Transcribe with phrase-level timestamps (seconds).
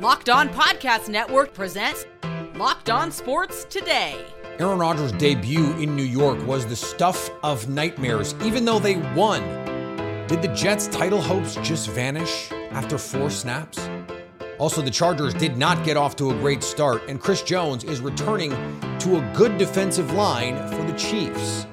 [0.00, 2.06] Locked On Podcast Network presents
[2.54, 4.24] Locked On Sports Today.
[4.58, 9.42] Aaron Rodgers' debut in New York was the stuff of nightmares, even though they won.
[10.26, 13.90] Did the Jets' title hopes just vanish after four snaps?
[14.58, 18.00] Also, the Chargers did not get off to a great start, and Chris Jones is
[18.00, 18.52] returning
[19.00, 21.66] to a good defensive line for the Chiefs.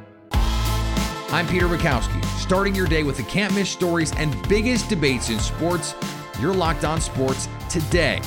[1.30, 5.40] I'm Peter Bukowski, starting your day with the can't miss stories and biggest debates in
[5.40, 5.96] sports.
[6.42, 8.22] You're locked on sports today.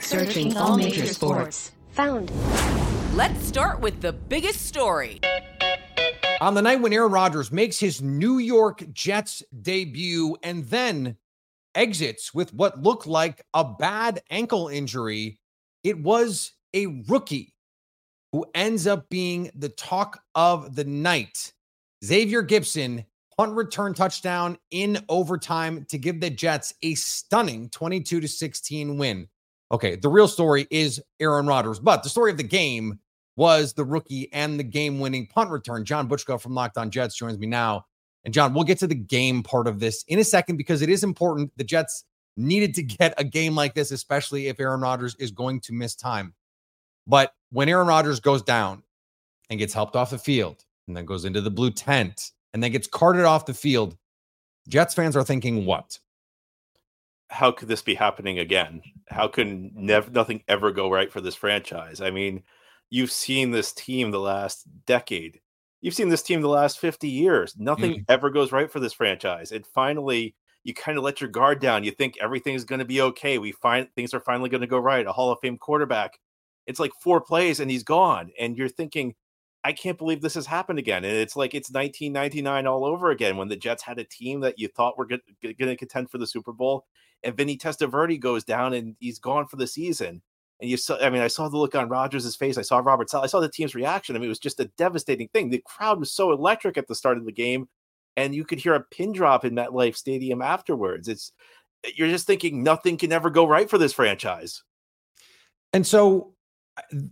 [0.00, 1.72] Searching all major sports.
[1.92, 2.30] Found.
[3.14, 5.20] Let's start with the biggest story.
[6.40, 11.16] On the night when Aaron Rodgers makes his New York Jets debut and then
[11.74, 15.38] exits with what looked like a bad ankle injury,
[15.84, 17.54] it was a rookie
[18.32, 21.52] who ends up being the talk of the night.
[22.04, 23.04] Xavier Gipson
[23.40, 29.26] punt return touchdown in overtime to give the Jets a stunning 22 to 16 win.
[29.72, 32.98] Okay, the real story is Aaron Rodgers, but the story of the game
[33.36, 35.86] was the rookie and the game-winning punt return.
[35.86, 37.86] John Butchko from Locked On Jets joins me now.
[38.26, 40.90] And John, we'll get to the game part of this in a second because it
[40.90, 41.50] is important.
[41.56, 42.04] The Jets
[42.36, 45.94] needed to get a game like this, especially if Aaron Rodgers is going to miss
[45.94, 46.34] time.
[47.06, 48.82] But when Aaron Rodgers goes down
[49.48, 52.72] and gets helped off the field and then goes into the blue tent and then
[52.72, 53.96] gets carted off the field,
[54.68, 55.98] Jets fans are thinking, what?
[57.28, 58.82] How could this be happening again?
[59.08, 62.00] How can nev- nothing ever go right for this franchise?
[62.00, 62.42] I mean,
[62.90, 65.40] you've seen this team the last decade.
[65.80, 67.54] You've seen this team the last 50 years.
[67.56, 68.02] Nothing mm-hmm.
[68.08, 69.52] ever goes right for this franchise.
[69.52, 70.34] And finally,
[70.64, 71.84] you kind of let your guard down.
[71.84, 73.38] You think everything's going to be okay.
[73.38, 75.06] We find things are finally going to go right.
[75.06, 76.18] A Hall of Fame quarterback.
[76.66, 78.30] It's like four plays and he's gone.
[78.38, 79.14] And you're thinking,
[79.62, 81.04] I can't believe this has happened again.
[81.04, 84.58] And it's like it's 1999 all over again when the Jets had a team that
[84.58, 86.86] you thought were going to contend for the Super Bowl,
[87.22, 90.22] and Vinny Testaverde goes down and he's gone for the season.
[90.60, 92.58] And you saw, I mean, I saw the look on Rodgers' face.
[92.58, 93.24] I saw Robert Saleh.
[93.24, 94.14] I saw the team's reaction.
[94.14, 95.48] I mean, it was just a devastating thing.
[95.48, 97.68] The crowd was so electric at the start of the game,
[98.16, 101.08] and you could hear a pin drop in MetLife Stadium afterwards.
[101.08, 101.32] It's
[101.94, 104.62] you're just thinking nothing can ever go right for this franchise.
[105.72, 106.34] And so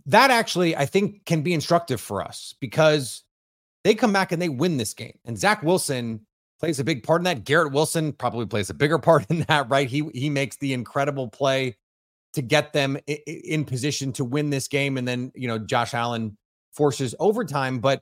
[0.05, 3.23] that actually, I think, can be instructive for us because
[3.83, 5.17] they come back and they win this game.
[5.25, 6.25] And Zach Wilson
[6.59, 7.45] plays a big part in that.
[7.45, 9.87] Garrett Wilson probably plays a bigger part in that, right?
[9.87, 11.77] He he makes the incredible play
[12.33, 16.37] to get them in position to win this game, and then you know Josh Allen
[16.73, 17.79] forces overtime.
[17.79, 18.01] But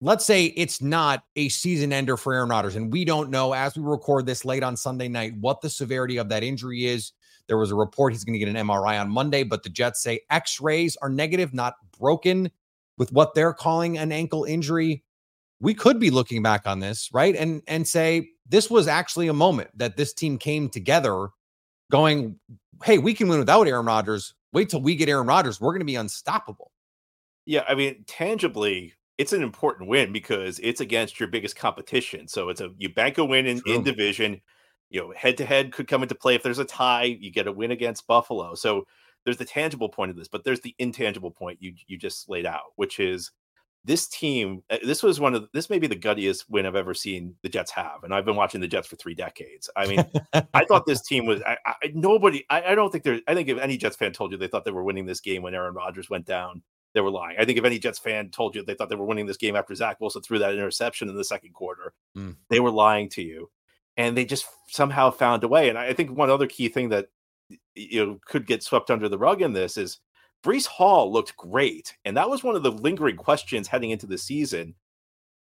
[0.00, 3.76] let's say it's not a season ender for Aaron Rodgers, and we don't know as
[3.76, 7.12] we record this late on Sunday night what the severity of that injury is.
[7.48, 10.02] There was a report he's going to get an MRI on Monday, but the Jets
[10.02, 12.50] say x rays are negative, not broken
[12.98, 15.04] with what they're calling an ankle injury.
[15.60, 17.34] We could be looking back on this, right?
[17.34, 21.28] And and say this was actually a moment that this team came together
[21.90, 22.38] going,
[22.84, 24.34] hey, we can win without Aaron Rodgers.
[24.52, 25.60] Wait till we get Aaron Rodgers.
[25.60, 26.72] We're going to be unstoppable.
[27.46, 32.28] Yeah, I mean, tangibly, it's an important win because it's against your biggest competition.
[32.28, 34.40] So it's a you bank a win in, in division
[34.90, 37.04] you know, head to head could come into play if there's a tie.
[37.04, 38.54] You get a win against Buffalo.
[38.54, 38.86] So
[39.24, 42.46] there's the tangible point of this, but there's the intangible point you you just laid
[42.46, 43.32] out, which is
[43.84, 44.62] this team.
[44.70, 47.48] Uh, this was one of this may be the guttiest win I've ever seen the
[47.48, 49.68] Jets have, and I've been watching the Jets for three decades.
[49.76, 50.04] I mean,
[50.54, 51.42] I thought this team was.
[51.42, 52.44] I, I nobody.
[52.50, 53.20] I, I don't think there.
[53.26, 55.42] I think if any Jets fan told you they thought they were winning this game
[55.42, 56.62] when Aaron Rodgers went down,
[56.94, 57.36] they were lying.
[57.38, 59.56] I think if any Jets fan told you they thought they were winning this game
[59.56, 62.36] after Zach Wilson threw that interception in the second quarter, mm.
[62.48, 63.50] they were lying to you
[63.96, 65.68] and they just somehow found a way.
[65.68, 67.06] And I think one other key thing that
[67.74, 70.00] you know could get swept under the rug in this is
[70.44, 74.18] Breece Hall looked great, and that was one of the lingering questions heading into the
[74.18, 74.74] season.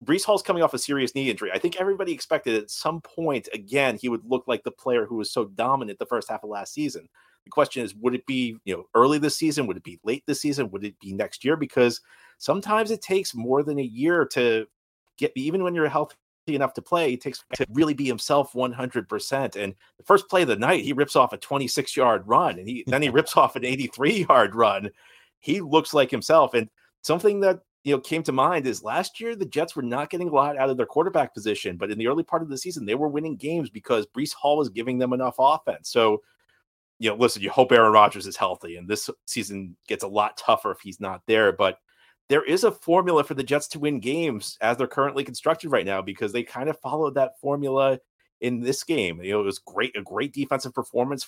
[0.03, 1.51] Breece Hall's coming off a serious knee injury.
[1.53, 5.15] I think everybody expected at some point again he would look like the player who
[5.15, 7.07] was so dominant the first half of last season.
[7.45, 9.67] The question is, would it be you know early this season?
[9.67, 10.69] Would it be late this season?
[10.71, 11.55] Would it be next year?
[11.55, 12.01] Because
[12.37, 14.67] sometimes it takes more than a year to
[15.17, 16.15] get even when you're healthy
[16.47, 19.55] enough to play, he takes to really be himself 100%.
[19.55, 22.67] And the first play of the night, he rips off a 26 yard run and
[22.67, 24.89] he then he rips off an 83 yard run.
[25.39, 26.53] He looks like himself.
[26.53, 26.69] And
[27.01, 30.29] something that you know came to mind is last year the Jets were not getting
[30.29, 32.85] a lot out of their quarterback position, but in the early part of the season
[32.85, 35.89] they were winning games because Breece Hall was giving them enough offense.
[35.89, 36.21] So
[36.99, 40.37] you know, listen, you hope Aaron Rodgers is healthy, and this season gets a lot
[40.37, 41.51] tougher if he's not there.
[41.51, 41.79] But
[42.29, 45.85] there is a formula for the Jets to win games as they're currently constructed right
[45.85, 47.99] now because they kind of followed that formula
[48.41, 49.21] in this game.
[49.21, 51.27] You know, it was great, a great defensive performance,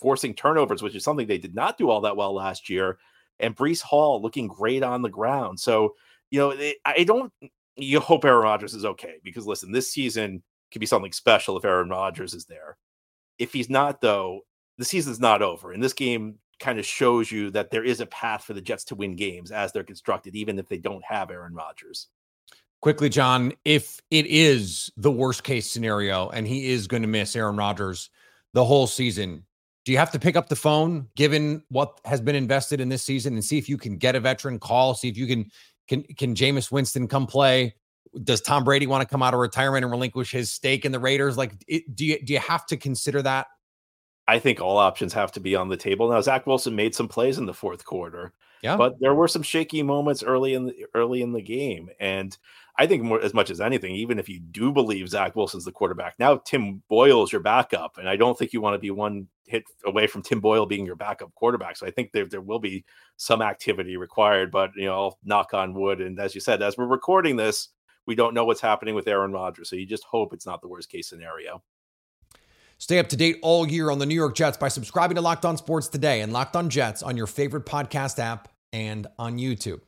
[0.00, 2.98] forcing turnovers, which is something they did not do all that well last year.
[3.40, 5.58] And Breece Hall looking great on the ground.
[5.58, 5.94] So,
[6.30, 7.32] you know, I don't,
[7.76, 11.64] you hope Aaron Rodgers is okay because listen, this season could be something special if
[11.64, 12.76] Aaron Rodgers is there.
[13.38, 14.42] If he's not, though,
[14.78, 15.72] the season's not over.
[15.72, 18.84] And this game kind of shows you that there is a path for the Jets
[18.84, 22.08] to win games as they're constructed, even if they don't have Aaron Rodgers.
[22.80, 27.34] Quickly, John, if it is the worst case scenario and he is going to miss
[27.34, 28.10] Aaron Rodgers
[28.52, 29.44] the whole season,
[29.84, 33.02] do you have to pick up the phone given what has been invested in this
[33.02, 35.50] season and see if you can get a veteran call, see if you can
[35.88, 37.74] can can Jameis Winston come play?
[38.22, 41.00] Does Tom Brady want to come out of retirement and relinquish his stake in the
[41.00, 41.36] Raiders?
[41.36, 43.48] Like, it, do you do you have to consider that?
[44.26, 46.10] I think all options have to be on the table.
[46.10, 48.32] Now, Zach Wilson made some plays in the fourth quarter,
[48.62, 52.36] yeah, but there were some shaky moments early in the early in the game, and
[52.76, 55.72] I think more as much as anything, even if you do believe Zach Wilson's the
[55.72, 58.90] quarterback, now Tim Boyle is your backup, and I don't think you want to be
[58.90, 61.76] one hit away from Tim Boyle being your backup quarterback.
[61.76, 62.84] So I think there there will be
[63.16, 66.00] some activity required, but you know, I'll knock on wood.
[66.00, 67.68] And as you said, as we're recording this,
[68.06, 70.68] we don't know what's happening with Aaron Rodgers, so you just hope it's not the
[70.68, 71.62] worst case scenario.
[72.78, 75.44] Stay up to date all year on the New York Jets by subscribing to Locked
[75.44, 79.80] On Sports today and Locked On Jets on your favorite podcast app and on YouTube.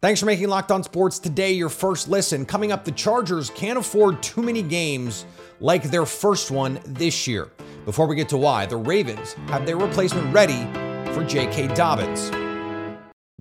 [0.00, 2.46] Thanks for making Locked On Sports today your first listen.
[2.46, 5.26] Coming up, the Chargers can't afford too many games
[5.60, 7.50] like their first one this year.
[7.84, 10.64] Before we get to why, the Ravens have their replacement ready
[11.12, 11.74] for J.K.
[11.74, 12.30] Dobbins.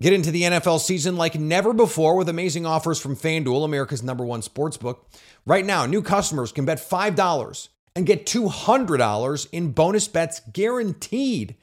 [0.02, 4.26] Get into the NFL season like never before with amazing offers from FanDuel, America's number
[4.26, 5.10] one sports book.
[5.46, 7.70] Right now, new customers can bet $5
[8.00, 11.58] and get $200 in bonus bets guaranteed.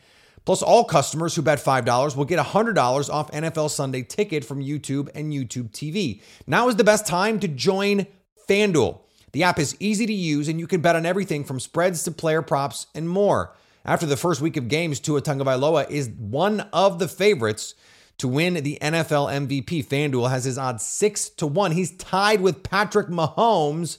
[0.45, 5.09] Plus, all customers who bet $5 will get $100 off NFL Sunday ticket from YouTube
[5.15, 6.21] and YouTube TV.
[6.47, 8.07] Now is the best time to join
[8.47, 9.01] FanDuel.
[9.33, 12.11] The app is easy to use and you can bet on everything from spreads to
[12.11, 13.55] player props and more.
[13.87, 17.75] After the first week of games, Tua Tagovailoa is one of the favorites
[18.19, 19.87] to win the NFL MVP.
[19.87, 21.73] FanDuel has his odds 6 to 1.
[21.73, 23.97] He's tied with Patrick Mahomes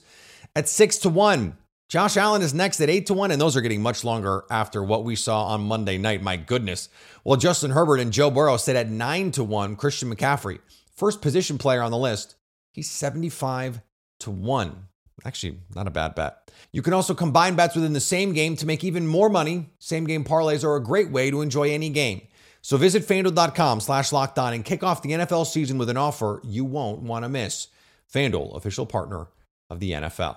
[0.54, 1.56] at 6 to 1.
[1.88, 4.82] Josh Allen is next at 8 to 1, and those are getting much longer after
[4.82, 6.22] what we saw on Monday night.
[6.22, 6.90] My goodness.
[7.24, 9.74] Well, Justin Herbert and Joe Burrow sit at 9 to 1.
[9.76, 10.58] Christian McCaffrey,
[10.94, 12.36] first position player on the list,
[12.72, 13.80] he's 75
[14.20, 14.84] to 1.
[15.24, 16.50] Actually, not a bad bet.
[16.72, 19.70] You can also combine bets within the same game to make even more money.
[19.78, 22.20] Same game parlays are a great way to enjoy any game.
[22.60, 26.42] So visit fanduel.com slash locked on and kick off the NFL season with an offer
[26.44, 27.68] you won't want to miss.
[28.12, 29.28] FanDuel, official partner
[29.70, 30.36] of the NFL.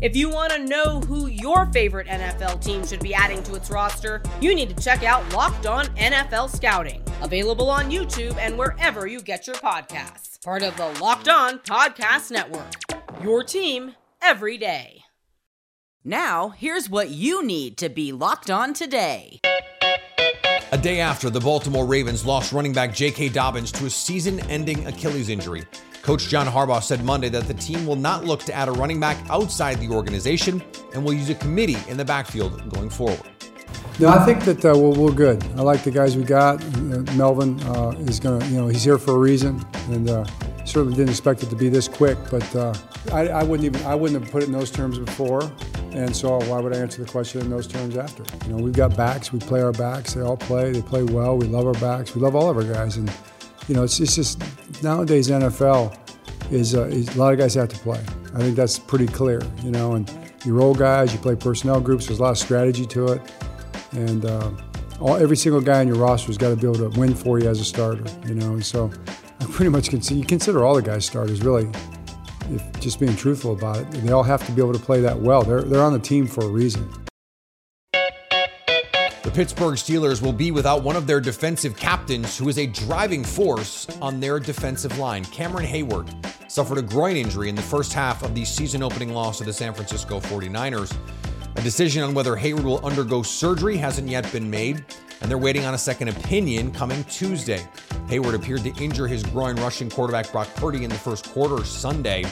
[0.00, 3.68] If you want to know who your favorite NFL team should be adding to its
[3.68, 9.08] roster, you need to check out Locked On NFL Scouting, available on YouTube and wherever
[9.08, 10.40] you get your podcasts.
[10.44, 12.74] Part of the Locked On Podcast Network.
[13.24, 15.02] Your team every day.
[16.04, 19.40] Now, here's what you need to be locked on today.
[20.70, 23.30] A day after the Baltimore Ravens lost running back J.K.
[23.30, 25.64] Dobbins to a season ending Achilles injury,
[26.08, 28.98] Coach John Harbaugh said Monday that the team will not look to add a running
[28.98, 33.20] back outside the organization and will use a committee in the backfield going forward.
[33.98, 35.44] No, I think that uh, we're, we're, good.
[35.58, 36.64] I like the guys we got.
[36.64, 40.24] Uh, Melvin uh, is going to, you know, he's here for a reason, and uh,
[40.64, 42.16] certainly didn't expect it to be this quick.
[42.30, 42.72] But uh,
[43.12, 45.52] I, I, wouldn't even, I wouldn't have put it in those terms before,
[45.92, 48.24] and so why would I answer the question in those terms after?
[48.46, 49.30] You know, we've got backs.
[49.30, 50.14] We play our backs.
[50.14, 50.72] They all play.
[50.72, 51.36] They play well.
[51.36, 52.14] We love our backs.
[52.14, 53.12] We love all of our guys, and
[53.68, 54.42] you know, it's, it's just
[54.82, 55.96] nowadays NFL
[56.50, 58.02] is, uh, is, a lot of guys have to play.
[58.34, 59.92] I think that's pretty clear, you know.
[59.92, 60.10] And
[60.44, 62.06] you roll guys, you play personnel groups.
[62.06, 63.22] There's a lot of strategy to it,
[63.92, 64.50] and uh,
[65.00, 67.38] all, every single guy on your roster has got to be able to win for
[67.38, 68.54] you as a starter, you know.
[68.54, 68.90] And so
[69.40, 71.70] I pretty much consider you consider all the guys starters really.
[72.50, 75.18] If just being truthful about it, they all have to be able to play that
[75.18, 75.42] well.
[75.42, 76.88] They're they're on the team for a reason.
[79.38, 83.86] Pittsburgh Steelers will be without one of their defensive captains, who is a driving force
[84.02, 85.24] on their defensive line.
[85.26, 86.12] Cameron Heyward
[86.50, 89.52] suffered a groin injury in the first half of the season opening loss to the
[89.52, 90.92] San Francisco 49ers.
[91.54, 94.84] A decision on whether Heyward will undergo surgery hasn't yet been made,
[95.20, 97.64] and they're waiting on a second opinion coming Tuesday.
[98.08, 102.24] Heyward appeared to injure his groin rushing quarterback Brock Purdy in the first quarter Sunday.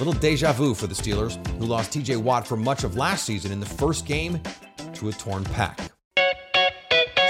[0.00, 3.52] Little deja vu for the Steelers, who lost TJ Watt for much of last season
[3.52, 4.40] in the first game
[4.94, 5.92] to a torn pec.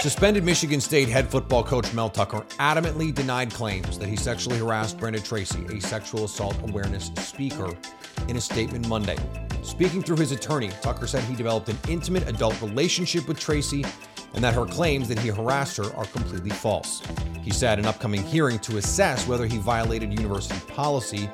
[0.06, 4.98] Suspended Michigan State head football coach Mel Tucker adamantly denied claims that he sexually harassed
[4.98, 7.76] Brenda Tracy, a sexual assault awareness speaker,
[8.28, 9.16] in a statement Monday.
[9.64, 13.84] Speaking through his attorney, Tucker said he developed an intimate adult relationship with Tracy
[14.34, 17.02] and that her claims that he harassed her are completely false.
[17.42, 21.28] He said an upcoming hearing to assess whether he violated university policy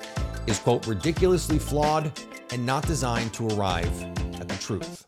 [0.47, 2.11] is, quote, ridiculously flawed
[2.51, 4.03] and not designed to arrive
[4.41, 5.07] at the truth.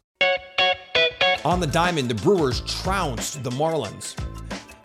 [1.44, 4.18] On the diamond, the Brewers trounced the Marlins.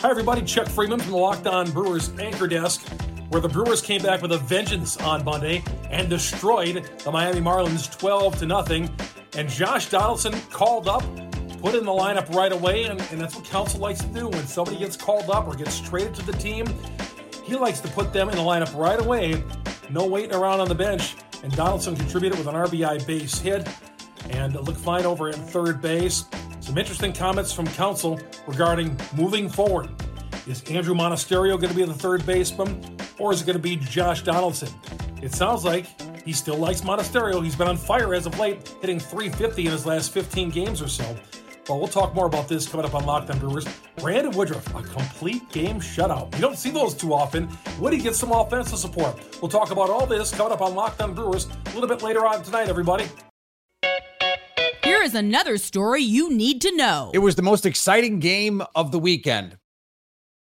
[0.01, 0.42] Hi, everybody.
[0.42, 2.86] Chuck Freeman from the Locked On Brewers anchor desk,
[3.30, 7.98] where the Brewers came back with a vengeance on Monday and destroyed the Miami Marlins
[7.98, 8.89] 12 to nothing.
[9.38, 11.01] And Josh Donaldson called up,
[11.62, 14.28] put in the lineup right away, and, and that's what Counsell likes to do.
[14.28, 16.66] When somebody gets called up or gets traded to the team,
[17.46, 19.42] he likes to put them in the lineup right away.
[19.89, 21.16] No waiting around on the bench.
[21.42, 23.66] And Donaldson contributed with an RBI base hit
[24.30, 26.25] and looked fine over at third base.
[26.69, 29.89] Some interesting comments from Counsell regarding moving forward.
[30.45, 33.77] Is Andruw Monasterio going to be the third baseman, or is it going to be
[33.77, 34.69] Josh Donaldson?
[35.19, 35.88] It sounds like
[36.21, 37.43] he still likes Monasterio.
[37.43, 40.88] He's been on fire as of late, hitting 350 in his last 15 games or
[40.88, 41.17] so.
[41.67, 43.65] But we'll talk more about this coming up on Locked On Brewers.
[43.97, 46.31] Brandon Woodruff, a complete game shutout.
[46.35, 47.49] You don't see those too often.
[47.79, 49.19] Woody gets some offensive support.
[49.41, 52.27] We'll talk about all this coming up on Locked On Brewers a little bit later
[52.27, 53.05] on tonight, everybody.
[55.10, 57.10] Is another story you need to know.
[57.16, 59.58] It was the most exciting game of the weekend.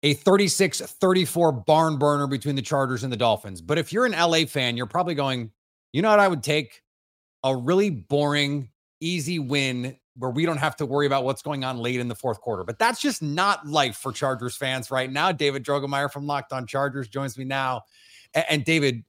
[0.04, 3.64] A 36 34 barn burner between the Chargers and the Dolphins.
[3.64, 5.50] But if you're an LA fan, you're probably going,
[5.92, 6.84] you know what I would take?
[7.44, 8.70] A really boring,
[9.02, 12.14] easy win where we don't have to worry about what's going on late in the
[12.14, 12.64] fourth quarter.
[12.64, 15.32] But that's just not life for Chargers fans right now.
[15.32, 17.82] David Drogemeyer from Locked On Chargers joins me now.
[18.36, 19.04] And, David,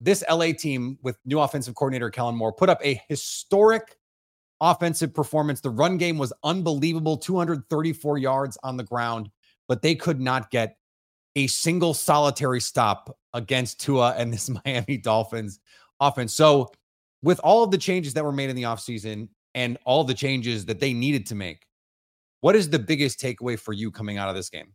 [0.00, 3.96] this LA team with new offensive coordinator Kellen Moore put up a historic
[4.70, 5.60] offensive performance.
[5.60, 9.30] The run game was unbelievable 234 yards on the ground,
[9.68, 10.76] but they could not get
[11.36, 15.60] a single solitary stop against Tua and this Miami Dolphins
[16.00, 16.34] offense.
[16.34, 16.70] So,
[17.22, 20.66] with all of the changes that were made in the offseason and all the changes
[20.66, 21.66] that they needed to make,
[22.40, 24.72] what is the biggest takeaway for you coming out of this game?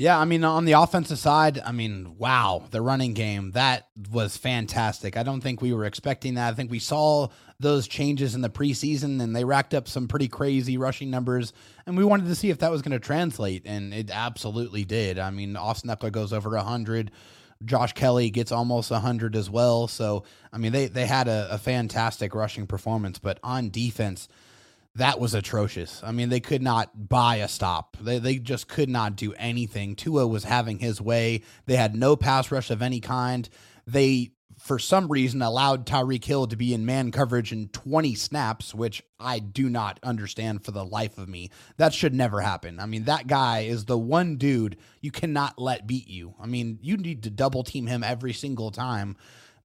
[0.00, 4.36] Yeah, I mean, on the offensive side, I mean, wow, the running game, that was
[4.36, 5.16] fantastic.
[5.16, 6.52] I don't think we were expecting that.
[6.52, 7.26] I think we saw
[7.58, 11.52] those changes in the preseason and they racked up some pretty crazy rushing numbers.
[11.84, 13.62] And we wanted to see if that was going to translate.
[13.66, 15.18] And it absolutely did.
[15.18, 17.10] I mean, Austin Ekeler goes over 100.
[17.64, 19.88] Josh Kelley gets almost 100 as well.
[19.88, 23.18] So, I mean, they, they had a, a fantastic rushing performance.
[23.18, 24.28] But on defense,
[24.98, 26.02] that was atrocious.
[26.04, 27.96] I mean, they could not buy a stop.
[28.00, 29.94] They, they just could not do anything.
[29.94, 31.42] Tua was having his way.
[31.66, 33.48] They had no pass rush of any kind.
[33.86, 38.74] They, for some reason, allowed Tyreek Hill to be in man coverage in 20 snaps,
[38.74, 41.50] which I do not understand for the life of me.
[41.76, 42.80] That should never happen.
[42.80, 46.34] I mean, that guy is the one dude you cannot let beat you.
[46.40, 49.16] I mean, you need to double team him every single time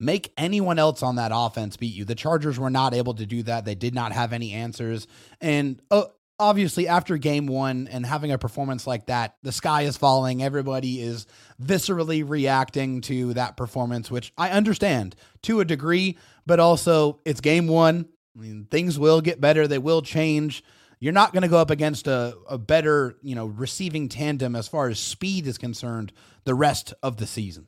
[0.03, 2.05] make anyone else on that offense beat you.
[2.05, 3.65] The Chargers were not able to do that.
[3.65, 5.07] They did not have any answers.
[5.41, 6.05] And uh,
[6.39, 10.43] obviously, after game one and having a performance like that, the sky is falling.
[10.43, 11.25] Everybody is
[11.61, 17.67] viscerally reacting to that performance, which I understand to a degree, but also it's game
[17.67, 18.07] one.
[18.35, 20.63] I mean, things will get better, they will change.
[20.99, 24.69] You're not going to go up against a, a better, you know, receiving tandem as
[24.69, 26.13] far as speed is concerned
[26.45, 27.67] the rest of the season.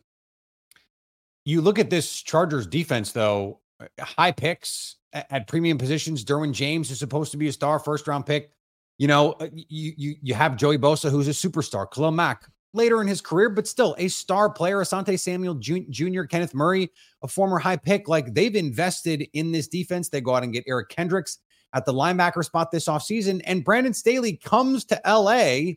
[1.45, 3.61] You look at this Chargers defense, though,
[3.99, 6.25] high picks at premium positions.
[6.25, 8.51] Derwin James is supposed to be a star first round pick.
[8.97, 11.89] You know, uh, you you you have Joey Bosa, who's a superstar.
[11.89, 14.77] Khalil Mack later in his career, but still a star player.
[14.77, 16.89] Asante Samuel Jr., Kenneth Murray,
[17.21, 18.07] a former high pick.
[18.07, 20.09] Like they've invested in this defense.
[20.09, 21.39] They go out and get Eric Kendricks
[21.73, 23.41] at the linebacker spot this offseason.
[23.45, 25.73] And Brandon Staley comes to LA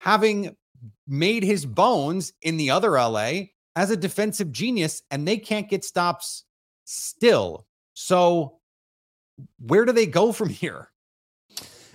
[0.00, 0.54] having
[1.08, 3.32] made his bones in the other LA
[3.76, 6.44] as a defensive genius, and they can't get stops
[6.84, 7.66] still.
[7.94, 8.58] So,
[9.58, 10.88] where do they go from here?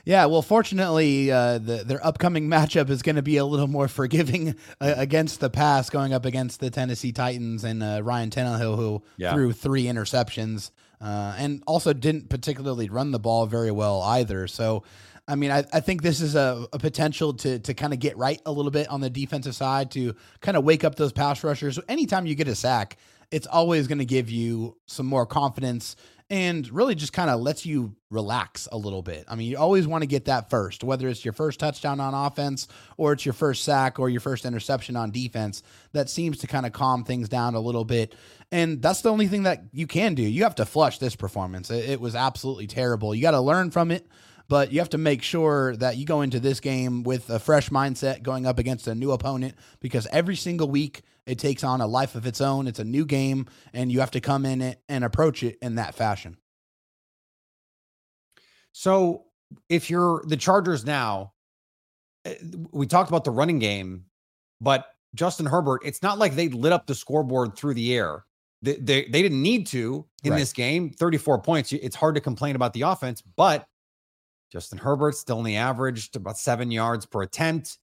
[0.03, 3.87] Yeah, well, fortunately, uh, the, their upcoming matchup is going to be a little more
[3.87, 8.77] forgiving uh, against the pass, going up against the Tennessee Titans and uh, Ryan Tannehill,
[8.77, 9.33] who yeah.
[9.33, 10.71] threw three interceptions
[11.01, 14.47] uh, and also didn't particularly run the ball very well either.
[14.47, 14.83] So
[15.27, 18.17] I mean, I, I think this is a, a potential to to kind of get
[18.17, 21.43] right a little bit on the defensive side to kind of wake up those pass
[21.43, 21.75] rushers.
[21.75, 22.97] So Anytime you get a sack,
[23.31, 25.95] it's always going to give you some more confidence
[26.31, 29.25] and really just kind of lets you relax a little bit.
[29.27, 32.13] I mean, you always want to get that first, whether it's your first touchdown on
[32.13, 35.61] offense or it's your first sack or your first interception on defense.
[35.91, 38.15] That seems to kind of calm things down a little bit.
[38.49, 40.23] And that's the only thing that you can do.
[40.23, 41.69] You have to flush this performance.
[41.69, 43.13] It, it was absolutely terrible.
[43.13, 44.07] You got to learn from it
[44.51, 47.69] but you have to make sure that you go into this game with a fresh
[47.69, 51.87] mindset going up against a new opponent because every single week it takes on a
[51.87, 52.67] life of its own.
[52.67, 55.75] It's a new game, and you have to come in it and approach it in
[55.75, 56.35] that fashion.
[58.73, 59.23] So,
[59.69, 61.31] if you're the Chargers now,
[62.25, 62.35] eh,
[62.73, 64.03] we talked about the running game,
[64.59, 68.25] but Justin Herbert, it's not like they lit up the scoreboard through the air.
[68.61, 70.39] They, they, they didn't need to in right.
[70.39, 70.89] this game.
[70.89, 71.71] 34 points.
[71.71, 73.65] It's hard to complain about the offense, but
[74.51, 77.77] Justin Herbert still only averaged about seven yards per attempt.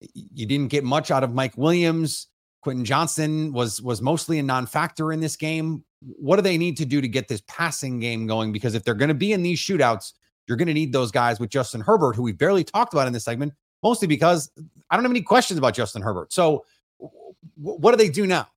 [0.00, 2.28] You didn't get much out of Mike Williams.
[2.62, 5.84] Quentin Johnston was was mostly a non-factor in this game.
[6.00, 8.52] What do they need to do to get this passing game going?
[8.52, 10.12] Because if they're going to be in these shootouts,
[10.46, 13.12] you're going to need those guys with Justin Herbert, who we barely talked about in
[13.12, 14.50] this segment, mostly because
[14.90, 16.32] I don't have any questions about Justin Herbert.
[16.32, 16.64] So,
[16.98, 18.48] w- what do they do now?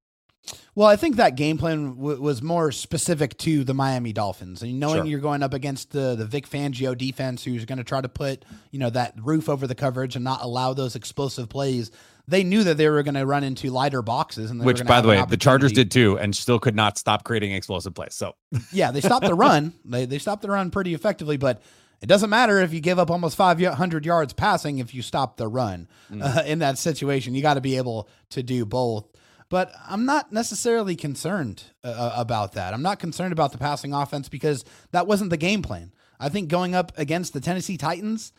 [0.75, 4.79] Well, I think that game plan w- was more specific to the Miami Dolphins, and
[4.79, 5.05] knowing sure.
[5.05, 8.45] you're going up against the the Vic Fangio defense, who's going to try to put
[8.71, 11.91] you know that roof over the coverage and not allow those explosive plays.
[12.27, 15.07] They knew that they were going to run into lighter boxes, and which, by the
[15.07, 18.13] way, the Chargers did too, and still could not stop creating explosive plays.
[18.13, 18.35] So,
[18.71, 19.73] yeah, they stopped the run.
[19.83, 21.61] They they stopped the run pretty effectively, but
[22.01, 25.47] it doesn't matter if you give up almost 500 yards passing if you stop the
[25.47, 26.23] run mm.
[26.23, 27.35] uh, in that situation.
[27.35, 29.05] You got to be able to do both.
[29.49, 32.73] But I'm not necessarily concerned uh, uh, about that.
[32.73, 35.91] I'm not concerned about the passing offense because that wasn't the game plan.
[36.19, 38.31] I think going up against the Tennessee Titans,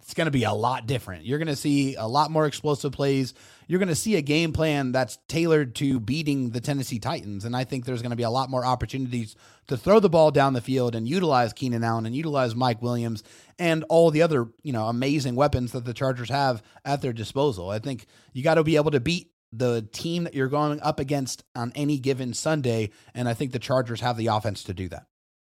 [0.00, 1.26] it's going to be a lot different.
[1.26, 3.34] You're going to see a lot more explosive plays.
[3.66, 7.44] You're going to see a game plan that's tailored to beating the Tennessee Titans.
[7.44, 9.34] And I think there's going to be a lot more opportunities
[9.66, 13.22] to throw the ball down the field and utilize Keenan Allen and utilize Mike Williams
[13.58, 17.70] and all the other, you know, amazing weapons that the Chargers have at their disposal.
[17.70, 20.98] I think you got to be able to beat the team that you're going up
[20.98, 22.90] against on any given Sunday.
[23.14, 25.06] And I think the Chargers have the offense to do that.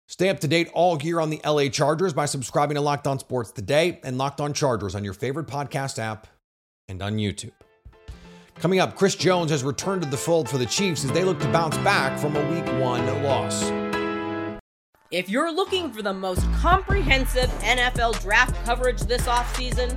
[0.09, 3.19] Stay up to date all year on the LA Chargers by subscribing to Locked On
[3.19, 6.29] Sports today and Locked On Chargers on your favorite podcast app
[6.89, 7.53] and on YouTube.
[8.55, 11.41] Coming up, Chris Jones has returned to the fold for the Chiefs as they look
[11.41, 13.71] to bounce back from a week one loss.
[15.11, 19.97] If you're looking for the most comprehensive NFL draft coverage this offseason,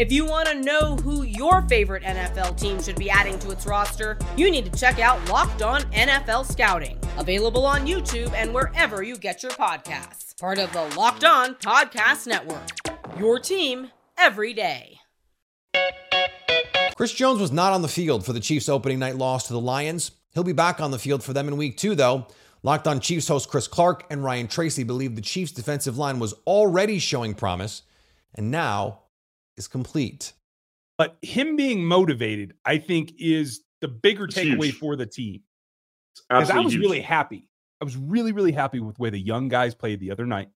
[0.00, 3.66] If you want to know who your favorite NFL team should be adding to its
[3.66, 9.02] roster, you need to check out Locked On NFL Scouting, available on YouTube and wherever
[9.02, 10.40] you get your podcasts.
[10.40, 12.66] Part of the Locked On Podcast Network.
[13.18, 15.00] Your team every day.
[16.94, 19.60] Chris Jones was not on the field for the Chiefs' opening night loss to the
[19.60, 20.12] Lions.
[20.32, 22.26] He'll be back on the field for them in week two, though.
[22.62, 26.32] Locked on Chiefs host Chris Clark and Ryan Tracy believe the Chiefs' defensive line was
[26.46, 27.82] already showing promise,
[28.34, 29.00] and now
[29.60, 30.32] is complete.
[30.98, 34.78] But him being motivated, I think, is the bigger it's takeaway huge.
[34.78, 35.42] for the team.
[36.28, 36.82] Because I was huge.
[36.82, 37.46] really happy.
[37.80, 40.48] I was really, really happy with the way the young guys played the other night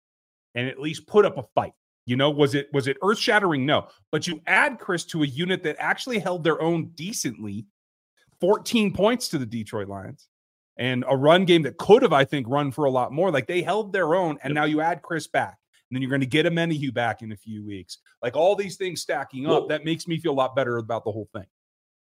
[0.56, 1.74] and at least put up a fight.
[2.06, 3.66] You know, was it was it earth shattering?
[3.66, 3.88] No.
[4.12, 7.66] But you add Chris to a unit that actually held their own decently,
[8.42, 10.28] 14 points to the Detroit Lions.
[10.76, 13.32] And a run game that could have, I think, run for a lot more.
[13.32, 14.56] Like they held their own, and yep.
[14.56, 15.63] now you add Chris back and
[15.96, 17.98] then you're going to get Omenihu back in a few weeks.
[18.22, 21.04] Like all these things stacking up, well, that makes me feel a lot better about
[21.04, 21.46] the whole thing.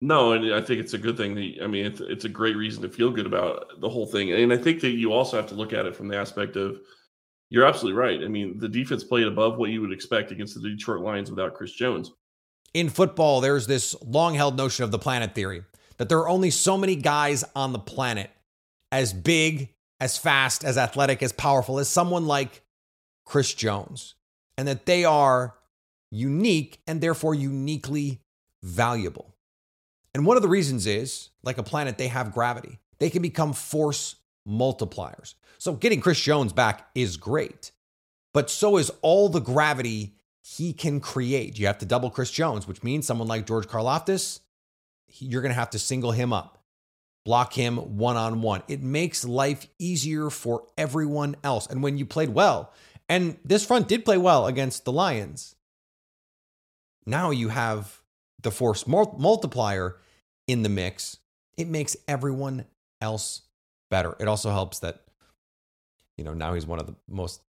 [0.01, 1.35] No, and I think it's a good thing.
[1.35, 4.33] That, I mean, it's, it's a great reason to feel good about the whole thing.
[4.33, 6.79] And I think that you also have to look at it from the aspect of
[7.49, 8.21] you're absolutely right.
[8.23, 11.55] I mean, the defense played above what you would expect against the Detroit Lions without
[11.55, 12.11] Chris Jones.
[12.75, 15.63] In football, there's this long held notion of the planet theory
[15.99, 18.31] that there are only so many guys on the planet
[18.91, 22.64] as big, as fast, as athletic, as powerful as someone like
[23.25, 24.15] Chris Jones,
[24.57, 25.55] and that they are
[26.11, 28.21] unique and therefore uniquely
[28.63, 29.35] valuable.
[30.15, 32.79] And one of the reasons is, like a planet, they have gravity.
[32.99, 34.17] They can become force
[34.49, 35.35] multipliers.
[35.59, 37.73] So getting Chris Jones back is great,
[38.33, 41.59] but so is all the gravity he can create.
[41.59, 44.41] You have to double Chris Jones, which means someone like George Karlaftis,
[45.09, 46.63] you're going to have to single him up,
[47.25, 48.63] block him one on one.
[48.69, 51.67] It makes life easier for everyone else.
[51.67, 52.73] And when you played well,
[53.09, 55.57] and this front did play well against the Lions.
[57.07, 58.01] Now you have
[58.43, 59.97] the force multiplier
[60.47, 61.19] in the mix.
[61.57, 62.67] It makes everyone
[63.01, 63.43] else
[63.91, 64.17] better.
[64.19, 65.03] It also helps that,
[66.17, 67.43] you know, now he's one of the most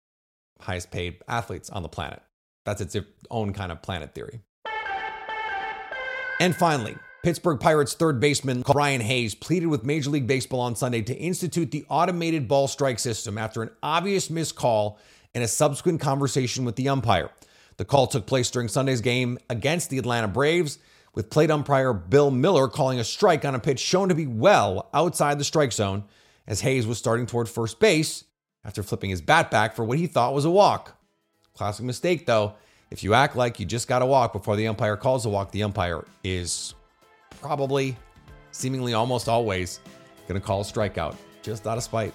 [0.60, 2.22] highest paid athletes on the planet.
[2.66, 2.96] That's its
[3.30, 4.42] own kind of planet theory.
[6.40, 11.02] And finally, Pittsburgh Pirates third baseman Brian Hayes pleaded with Major League Baseball on Sunday
[11.04, 14.56] to institute the automated ball strike system after an obvious missed
[15.36, 17.30] and a subsequent conversation with the umpire.
[17.78, 20.80] The call took place during Sunday's game against the Atlanta Braves,
[21.14, 24.90] with plate umpire Bill Miller calling a strike on a pitch shown to be well
[24.94, 26.04] outside the strike zone
[26.48, 28.24] as Hayes was starting toward first base
[28.64, 30.98] after flipping his bat back for what he thought was a walk.
[31.54, 32.56] Classic mistake, though.
[32.92, 35.52] If you act like you just got a walk before the umpire calls a walk,
[35.52, 36.76] the umpire is
[37.42, 37.96] probably,
[38.52, 39.80] seemingly almost always,
[40.28, 42.14] going to call a strikeout just out of spite.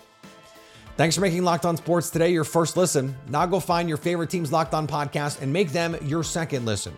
[1.01, 3.17] Thanks for making Locked On Sports today your first listen.
[3.31, 6.95] Now go find your favorite team's Locked On podcast and make them your second listen.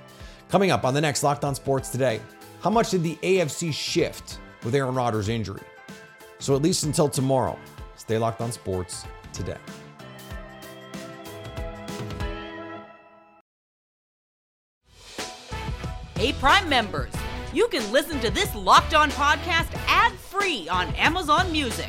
[0.48, 2.20] Coming up on the next Locked On Sports today,
[2.62, 5.60] how much did the AFC shift with Aaron Rodgers' injury?
[6.40, 7.56] So at least until tomorrow,
[7.94, 9.56] stay locked on sports today.
[16.16, 17.12] Hey, Prime members,
[17.54, 21.88] you can listen to this Locked On podcast ad free on Amazon Music.